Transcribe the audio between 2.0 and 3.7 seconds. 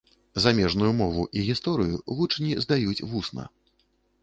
вучні здаюць вусна.